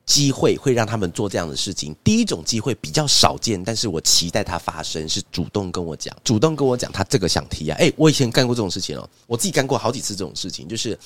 [0.09, 1.95] 机会会让他们做这样的事情。
[2.03, 7.77] 第一种机会比较少见，但是我期待它发生，是主动跟我讲，主动跟我讲他这个想提啊。
[7.77, 10.97] 诶，我以前干过这种事情哦，我自己干过好几次这种事情，就是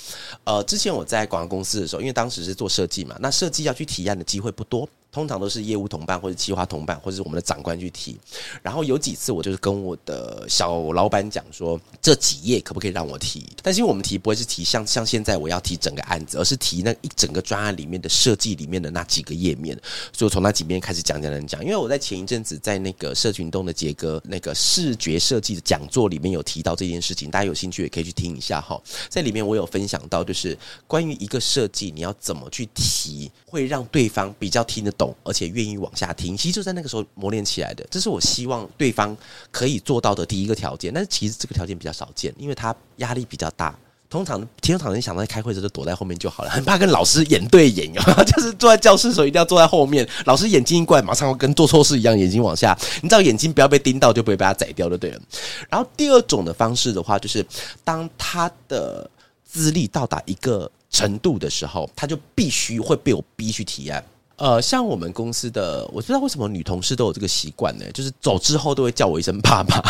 [0.45, 4.87] 呃，之前我在广告公司的时候，因为当时是做设计嘛，那设计要去提案的机会不多。
[5.13, 8.17] 通常都是业务同伴或者企划同伴，或者是我们的长官去提。
[8.63, 13.45] 然后有几次我就是跟我的小老板讲说，这几页可不可以让我提？
[13.61, 19.79] 但是因为我们提不会是提像像现在我要提整个案子，而是提那一整个专案里面的设计里面的那几个页面。
[20.11, 21.63] 所以从那几面开始讲讲讲讲。
[21.63, 28.81] 因为我在前一阵子在那个社群东的杰哥那个视觉设计的讲座里面有提到这件事情，大家有兴趣也可以去听一下哈。
[29.09, 35.02] 在里面我有分享到，就是关于一个设计你要怎么去提，会让对方比较听得懂。
[35.23, 37.83] 而且愿意往下听，其实就在那个时候磨练起来的。
[37.89, 39.17] 这是我希望对方
[39.49, 40.93] 可以做到的第一个条件。
[40.93, 43.75] 但是其实这个条件比较少见，因为他压力比较大。
[44.09, 47.91] 通常听常人想到开会的时候躲在后面就好了，很怕跟老师眼对眼，
[48.27, 50.07] 就是坐在教室的时候一定要坐在后面。
[50.25, 52.77] 老师眼睛一过来，马上跟做错事一样，眼睛往下。
[53.01, 55.21] 你知道眼睛不要被盯到，就不会被他宰掉，就对了。
[55.67, 57.43] 然后第二种的方式的话，就是
[57.83, 59.09] 当他的
[59.43, 64.05] 资历到达一个程度的时候，他就必须会被我逼去提案。
[64.43, 67.85] 呃，像我们公司的，我不知道为什么女同事都有这个习惯呢？
[67.93, 69.81] 就是走之后都会叫我一声爸爸，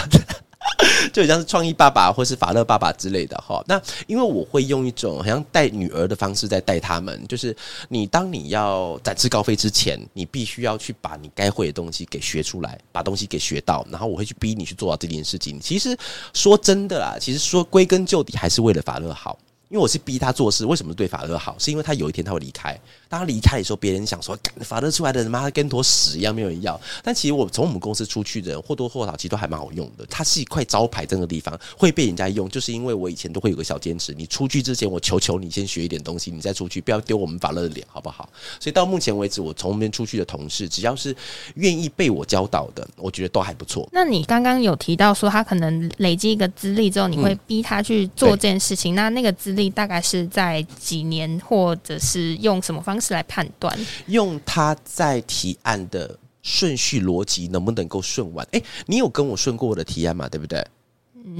[1.12, 3.63] 就像是创意爸爸或是法乐爸爸之类的哈。
[3.68, 7.58] 那因为我会用一种好像带女儿的方式在带他们，就是
[7.89, 15.60] 你当你要展翅高飞之前，你必须要去把你该会的东西给学出来，把东西给学到，然后我会去逼你去做到这件事情。
[15.60, 15.98] 其实
[16.32, 19.39] 说真的啦，其实说归根究底还是为了法乐好。
[19.70, 21.56] 因为我是逼他做事，为什么对法乐好？
[21.58, 22.80] 是因为他有一天他会离开。
[23.17, 26.80] 他离开的时候，别人想说，法乐出来的人妈跟坨屎一样，没有人要。
[27.04, 30.06] 但其实我从我们公司出去的人或多或少其实都还蛮好用的。
[30.10, 38.28] 它是一块招牌，这个地方会被人家用，就是因为我以前都会有个小坚持：你出去之前，我求求你先学一点东西，你再出去，不要丢我们法乐的脸，好不好？
[38.60, 41.15] 所以到目前为止，我从那边出去的同事，只要是
[41.56, 43.88] 愿意被我教导的，我觉得都还不错。
[43.93, 48.93] 那你刚刚有提到说，他可能累积一个资历之后，你会逼他去做这件事情。
[48.95, 50.23] 那那个资历大概是？
[50.34, 53.76] 在几年，或者是用什么方式来判断？
[54.06, 58.48] 用他在提案的顺序逻辑能不能够顺完？
[58.52, 60.30] 哎，你有跟我顺过我的提案嘛？
[60.30, 60.63] 对不对？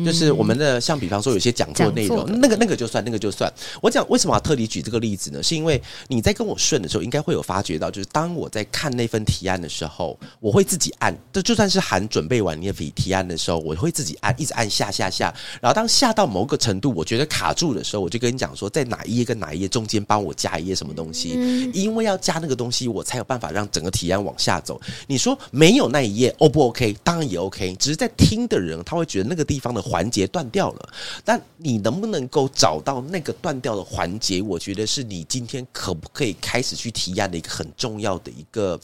[0.06, 3.52] 就是我们的，像比方说有些讲座内容，那个那个就算，那个就算。
[3.82, 5.44] 我讲为什么要特地举这个例子呢？
[5.44, 11.14] 是因为你在跟我顺的时候，应该会有发觉到，就是当我在看那份提案的时候，我会自己按。
[11.34, 15.34] 这就算是含准备完你的提案的时候，我会自己按，一直按下下下。
[15.60, 24.80] 然后当下到某个程度，我觉得卡住的时候，我就跟你讲说，在哪一页跟哪一页中间帮我加一页什么东西，因为要加那个东西，我才有办法让整个提案往下走。
[25.08, 26.96] 你说没有那一页，O 不 OK？
[27.04, 29.73] 当然也 OK，只是在听的人他会觉得那个地方。
[29.74, 30.90] 的环节断掉了，
[31.26, 34.42] 但你能不能够找到那个断掉的环节？
[34.42, 38.80] 我觉得是你今天可不可以开始去提案的一个很重要的一个，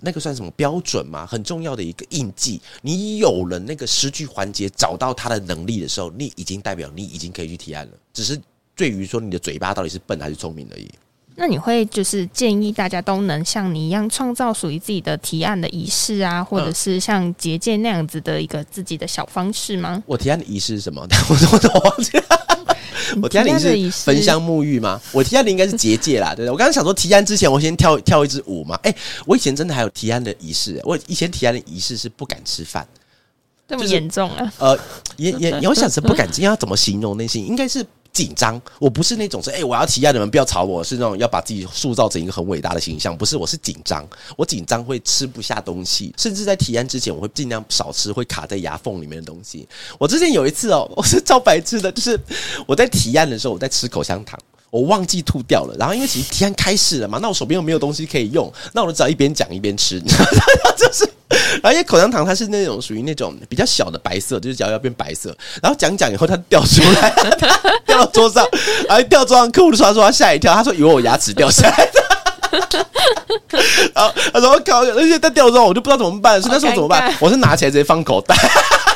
[0.00, 1.26] 那个算什么标准嘛？
[1.26, 2.60] 很重要的一个印记。
[2.82, 7.92] 你有了那个失去环节，找到它的能力的时候，你已经代表你已经可以去提案了。
[8.12, 8.40] 只是
[8.74, 10.90] 对于说你的嘴巴到底是笨还是聪明而已。
[11.38, 20.02] 那你会就是建议大家都能像你一样创造属于自己的提案的仪式啊，或者是像结界那样子的一个自己的小方式吗？
[20.06, 21.06] 我提案的仪式是什么？
[21.28, 22.24] 我我我忘记了。
[23.22, 24.98] 我提案的仪式焚香沐浴吗？
[25.12, 26.50] 我提案的应该是结界啦， 对不对？
[26.50, 28.74] 我刚刚想说提案之前我先跳跳一支舞嘛。
[28.82, 28.94] 哎，
[29.26, 30.80] 我以前真的还有提案的仪式。
[30.84, 32.86] 我以前提案的仪式是不敢吃饭，
[33.68, 34.52] 这么严重啊？
[34.58, 34.78] 呃，
[35.16, 37.40] 也 也，我想是不敢，今天要怎么形容那些？
[37.40, 37.86] 应该是。
[38.16, 43.14] 紧张，我不是那种说，哎，我要提案，你们不要吵我，是那种要把自己塑造成一个很伟大的形象。
[43.14, 49.68] 不是，我是紧张，我紧张会吃不下东西，甚至在提案之前，我会尽量少吃会卡在牙缝里面的东西。
[49.98, 52.18] 我之前有一次哦，我是超白痴的，就是
[52.66, 54.40] 我在提案的时候，我在吃口香糖。
[54.70, 60.00] 我忘记吐掉了，然后因为其实提案开始了嘛，那我手边又没有东西可以用，那我就只好一边讲一边吃，
[60.76, 61.08] 就是，
[61.62, 67.10] 然后因为口香糖它是那种属于那种比较小的白色，就是只要要变白色，然后讲讲以后它掉出来，
[67.86, 68.46] 掉到桌上，
[68.88, 71.90] 然后掉桌上，客户说他说他吓一跳，他说以为我牙齿掉下来
[73.94, 77.14] 然后他说我靠，而且它掉之后我就不知道怎么办，所以那时候怎么办？
[77.20, 78.36] 我是拿起来直接放口袋。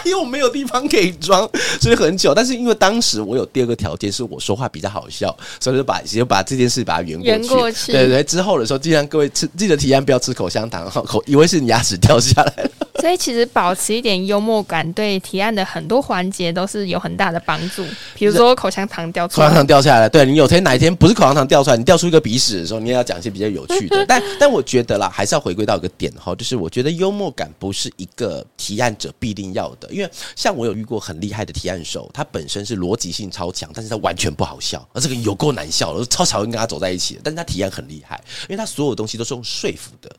[0.05, 1.49] 因为我没有地方可以装，
[1.81, 2.35] 所以很久。
[2.35, 7.93] 但是因为当时我有第二个条件，是我说话比较好笑，所以就把就把这件事把它圆过去。
[7.93, 12.71] 对对，之后的时候，尽量各位吃记得提案不要吃口香糖，口以为是你牙齿掉下来了。
[13.01, 17.83] 所以其实保持一点幽默感，对提案的很多环节都是有很大的帮助。
[18.15, 20.09] 比如说口香糖掉出来，口香糖掉下来了。
[20.09, 24.05] 对你有天哪一天不是口香糖掉出来，你掉出一个鼻屎的时候，你也要讲一些比较有趣的。
[24.07, 29.90] 但但我觉得啦，还是要回归到一个点哈，就是我觉得幽默感不是一个提案者必定要的。
[29.91, 37.21] 因为像我有遇过很厉害的提案手，他本身是逻辑性超强，但是他完全不好笑，而这个有够难笑的，超讨厌跟他走在一起的。
[37.25, 40.11] 但是他提案很厉害，因为他所有东西都是用说服的。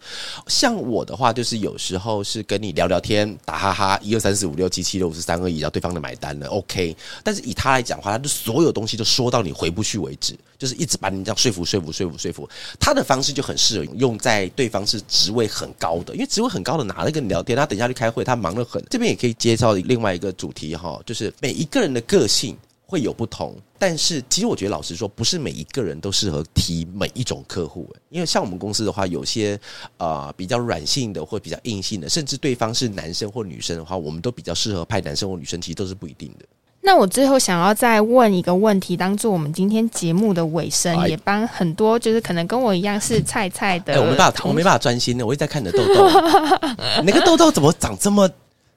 [0.47, 6.95] 像我的话，就是有时候是跟你聊聊天，打哈哈，一二三四五六七七六五四三二一，然后对方的买单了，OK。
[7.23, 12.47] 但是以他来讲话，他的所有东西都说到你回不去为止，就是一直把你这样说服、说服、说服、说服。
[12.79, 17.57] 他的方式就很适合用在对方是职位很高的，因为职位很高的哪来跟你聊天？
[17.57, 18.79] 他等一下去开会，他忙得很。
[18.91, 22.55] 这边也可以介绍另外一个主题哈，就是每一个人的个性。
[22.85, 27.89] 会有不同，但是其实我觉得，老实说，不是每一个人都适合提每一种客户。
[28.09, 29.57] 因为像我们公司的话，有些
[29.95, 36.45] 呃比较软性的或比较硬性的，甚至对方是男生或女生的话，我们都比较适合派男生或女生，其实都是不一定的。
[36.81, 46.09] 那我最后想要再问一个问题，当做我们今天节目的尾声，也帮很多就是可能跟我一样是菜菜的，我没办法，我没办法专心的，我一直在看你的痘痘，
[47.05, 48.29] 那个痘痘怎么长这么？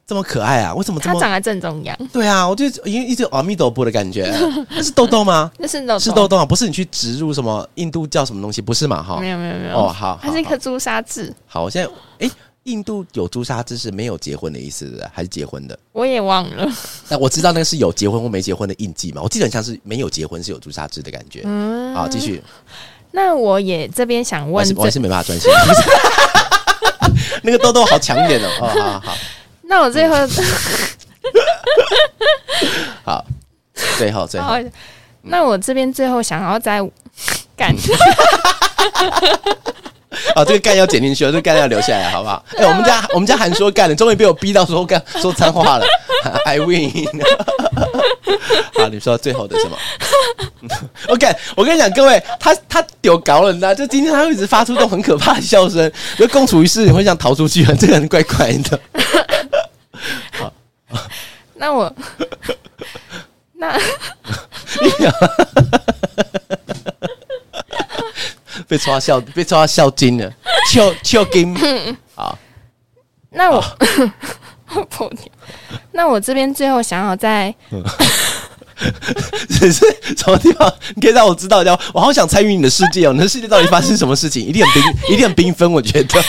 [0.06, 0.74] 这么可爱啊？
[0.74, 1.00] 为什么？
[1.00, 1.96] 它长在正中央。
[2.12, 4.30] 对啊，我就因为一直阿弥陀佛的感觉。
[4.68, 5.50] 那是痘痘吗？
[5.56, 6.44] 那是痘，是痘痘啊！
[6.44, 8.60] 不是你去植入什么印度叫什么东西？
[8.60, 9.02] 不是嘛？
[9.02, 9.74] 哈，没有没有没有。
[9.74, 11.34] 哦，好，它是一颗朱砂痣。
[11.46, 12.30] 好，我现在哎，
[12.64, 15.78] 印度有朱砂痣是没有结婚的意思，还是结婚的？
[15.92, 16.68] 我也忘了。
[17.08, 19.22] 那我知道那个是有结婚或没结婚的印记嘛？
[19.22, 21.42] 我记得很像是没有结婚是有朱砂痣的感觉。
[21.44, 22.42] 嗯，好，继续。
[23.10, 25.50] 那我也这边想问，我还是没办法专心。
[27.42, 28.48] 那个痘痘好强一点哦。
[28.60, 29.16] 哦，好好。
[29.66, 30.16] 那我最后，
[33.04, 33.24] 好，
[33.96, 34.56] 最后最后，
[35.22, 36.80] 那我这边最后想要再
[37.56, 37.74] 干，
[40.36, 42.44] 哦，这个干要剪进去，这个干要留下来，好不好？
[42.56, 45.86] 哎，我们家我们家韩说干了，终于被我逼到说干说脏话了，
[46.46, 46.90] I win。
[48.74, 49.76] 好，你说最后的什么
[51.08, 53.74] ？OK，我跟你讲，各位，他他丢搞了，你知道？
[53.74, 58.80] 就今天他会一直发出这种很可怕的笑声，就共处一室，你会想逃出去啊，这个人怪怪的。
[60.32, 60.52] 好
[61.54, 61.92] 那我
[63.54, 63.78] 那
[68.68, 70.32] 被抓笑被抓笑精了，
[70.72, 71.54] 笑笑精
[72.14, 72.38] 好。
[73.30, 73.62] 那我。
[75.92, 77.54] 那我这边最后想要再，
[79.48, 80.72] 只是什么地方？
[80.96, 81.78] 你可以让我知道一下。
[81.92, 83.12] 我好想参与你的世界哦！
[83.12, 84.44] 你的世界到底发生什么事情？
[84.44, 85.70] 一定很缤，一定很缤纷。
[85.70, 86.20] 我觉得。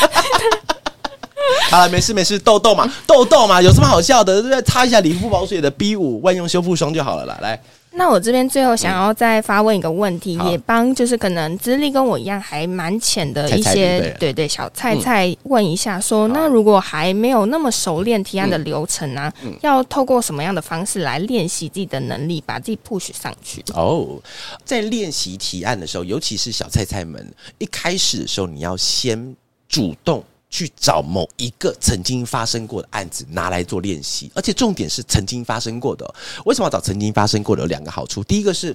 [1.72, 4.44] 好了，没事没事，痘痘嘛，痘痘嘛，有什么好笑的？
[4.44, 7.36] 再擦一下理肤宝水的 B 五万用修复霜就好了啦。
[7.42, 7.60] 来，
[7.98, 19.32] 那我这边最后想要再发问一个问题，也帮就是可能资历跟我一样还蛮浅的一些，对对，小菜菜问一下，说那如果还没有那么熟练提案的流程啊，
[19.62, 23.64] 要透过什么样的方式来练习自己的能力，把自己 push 上去？
[23.74, 24.22] 哦，
[24.64, 29.36] 在练习提案的时候，尤其是小菜菜们，一开始的时候，你要先
[29.70, 30.24] 主动。
[30.56, 36.16] 去找某一个曾经发生过的案子拿来做练习，而且重点是曾经发生过的。
[36.46, 37.62] 为什么要找曾经发生过的？
[37.64, 38.24] 有两个好处。
[38.24, 38.74] 第一个是，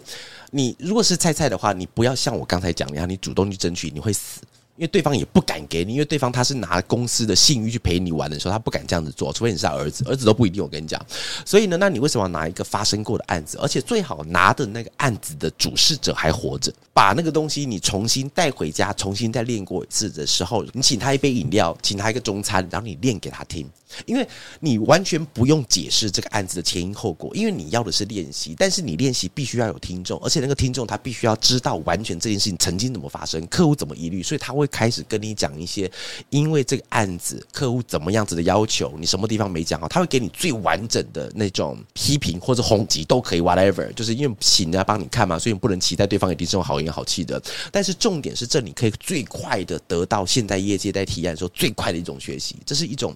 [0.51, 4.43] 你如果是菜菜的话，你不要像我刚才讲那样，你主动去争取，你会死。
[4.77, 10.63] 因为对方也不敢给你，因为对方他是拿公司的信誉去陪你玩的时候，他不敢这样子做，除非你是他儿子，儿子都不一定。
[10.63, 11.05] 我跟你讲，
[11.45, 23.69] 所以呢，那你为什么要拿一个发生过的案子，而且最好拿的那个案子的主事者还活着，把那个东西你重新带回家，重新再练过一次的时候，你请他一杯饮料，请他一个中餐，然后你练给他听。
[24.07, 24.25] 因为
[24.61, 35.91] 你完全不用解释这个案子的前因后果，因为你要的是练习，但是你练习必须要有听众，而且那个听众他必须要知道完全这件事情曾经怎么发生，客户怎么疑虑，所以他会开始跟你讲一些，
[36.31, 53.15] 因为这个案子客户怎么样子的要求，你什么地方没讲好，他会给你最完整的那种批评或者轰击都可以，whatever，就是因为请人家帮你看嘛，所以你不能期待对方一定是用好言好气的，但是重点是这里可以最快的得到现在业界在提案的时候最快的一种学习，这是一种。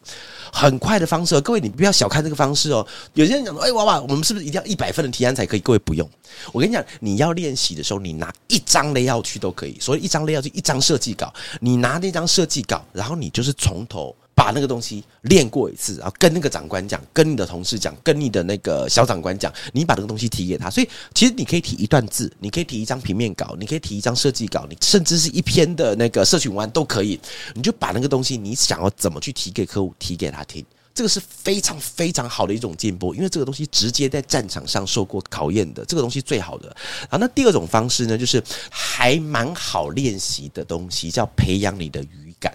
[0.52, 2.86] 很快的方式，各位你不要小看这个方式哦。
[3.14, 6.08] 有些人讲说：“哎，娃娃，我们是不是一定要一百分的提案才可以？”各位不用，
[6.52, 9.76] 我跟你讲，你要练习的时候，你拿一张雷要去都可以。
[9.80, 14.14] 所以一张雷要去一张设计稿，你拿那张设计稿，然后你就是从头。
[14.36, 20.68] 把那个东西练过一次，然后跟那个长官讲，跟你的同事讲，跟你的那个小长官讲，你把这个东西提给他。
[20.68, 27.18] 所以其实你可以提一段字，你可以提一张平面稿，你可以提一张设计稿，你甚至是一篇的那个社群文案都可以。
[27.54, 36.68] 你就把那个东西，你想要怎么去提给客户，提给他听，这个是非常非常好的一种进步，因为这个东西直接在战场上受过考验的，这个东西最好的。
[37.10, 42.54] 然后那第二种方式呢，就是还蛮好练习的东西，叫培养你的语感。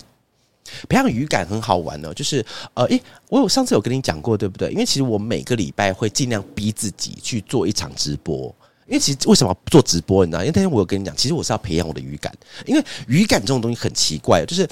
[0.88, 4.72] 培养语感很好玩呢，就是呃，诶，我有上次有跟你讲过，对不对？
[4.72, 10.24] 因为其实我每个礼拜会尽量逼自己去做一场直播，因为其实为什么做直播？
[10.26, 10.44] 你知道？
[10.44, 12.34] 因为那天我有跟你讲，其实我是要培养我的语感，
[12.66, 14.66] 因为语感这种东西很奇怪，就是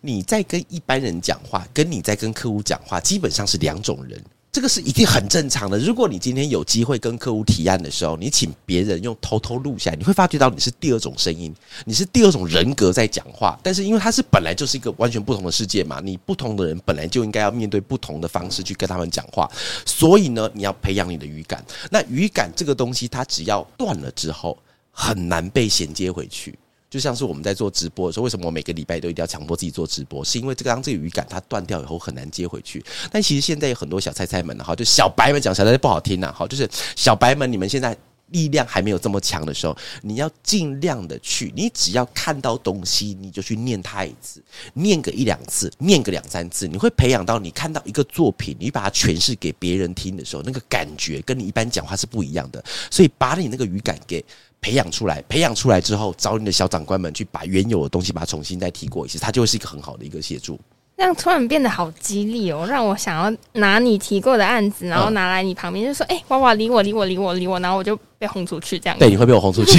[0.00, 4.22] 你在跟一般人讲话，跟你在跟客户讲话，基本上是两种人。
[4.52, 5.78] 这个是一定很正常的。
[5.78, 13.56] 如果你今天有机会跟客户提案的时候，你请别人用偷偷录下来，你会发觉到你是第二种声音，你是第二种人格在讲话。
[13.62, 19.48] 但是因为它是本来就是一个完全不同的世界嘛，你不同的人本来就应该要面对不同的方式去跟他们讲话，
[19.86, 21.64] 所以呢，你要培养你的语感。
[21.88, 24.58] 那语感这个东西，它只要断了之后，
[24.90, 26.58] 很难被衔接回去。
[26.90, 30.24] 就像是我们在做直播的时候，为什么我每个礼拜都一定要强迫自己做直播？
[30.24, 32.84] 是因为这个当这个语感它断掉以后很难接回去。
[33.12, 37.96] 但其实现在有很多小菜菜们哈，就小白们讲小菜菜不好听呐，哈，就是小白们，你们现在
[38.30, 44.42] 力量还没有这么强的时候，你要尽量的去，你只要看到东西，你就去念它一次，
[44.74, 52.60] 念个一两次，念个两三次，你会培养到你看到一个作品，你把它诠释给别人听的时候，那个感觉跟你一般讲话是不一样的。
[52.90, 54.24] 所以把你那个语感给。
[54.60, 60.58] 培养出来，培养出来之后，找你的小长官们去把原有的东西把它重新再提过一次，它就会是一个很好的一个协助。
[61.00, 67.98] 这样突然变得好激励哦，让我想要拿你提过的案子，然后拿来你旁边就说：“哎，娃娃理我理我理我理我。”然后我就。
[68.20, 69.78] 被轰出去，这样对，你会被我轰出去。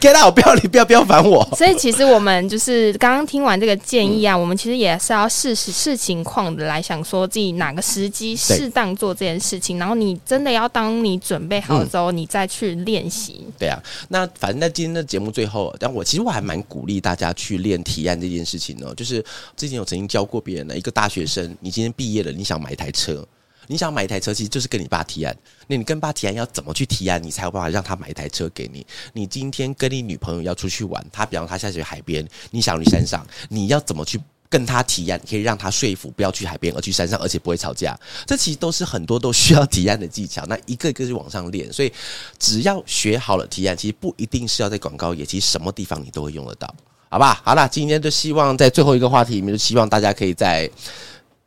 [0.00, 0.32] Get out！
[0.32, 1.44] 不要理不要不要烦我。
[1.56, 9.80] 所以其实我们就是刚刚听完这个建议啊，我们其实也是要视视视情况的来想，说自己哪个时机适当做这件事情。
[9.80, 13.44] 然后你真的要当你准备好之后，你再去练习。
[13.58, 18.86] 对啊，那反正在今天的节目最后，但我其实我还蛮鼓励大家去练提案这件事情呢。
[18.96, 19.20] 就是
[19.56, 23.26] 之前有曾经教过别人的一个大学生，你今天毕业了，你想买一台车。
[23.66, 25.34] 你想买一台车，其实就是跟你爸提案。
[25.66, 28.86] 那你跟爸提案要怎么去提案，你才有办法让他买一台车给你？
[29.14, 37.98] 你今天跟你女朋友要出去玩，他比方他下去海边，你想去山上，你要怎么去跟他提案，可以让他说服不要去海边而去山上，而且不会吵架？
[38.26, 40.44] 这其实都是很多都需要提案的技巧。
[40.44, 41.90] 那一个一个去往上练，所以
[42.38, 46.74] 只要学好了提案，其实不一定是要在广告业，其实什么地方你都会用得到，
[47.14, 47.40] 好吧？
[47.44, 50.68] 好了，今天就希望在最后一个话题里面，就希望大家可以在。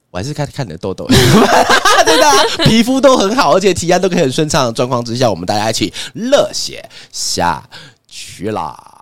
[0.10, 1.06] 我还是看看你的痘痘，
[2.06, 7.62] 真的，皮肤都很好，而且体验都可以很顺畅的状况之下，我们大家一起热血下
[8.08, 8.97] 去啦！